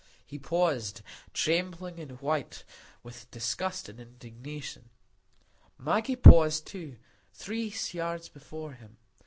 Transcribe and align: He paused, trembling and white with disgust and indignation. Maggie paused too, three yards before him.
He 0.25 0.39
paused, 0.39 1.03
trembling 1.31 1.99
and 1.99 2.19
white 2.21 2.63
with 3.03 3.29
disgust 3.29 3.87
and 3.87 3.99
indignation. 3.99 4.89
Maggie 5.77 6.15
paused 6.15 6.65
too, 6.65 6.97
three 7.33 7.71
yards 7.91 8.27
before 8.27 8.71
him. 8.73 8.97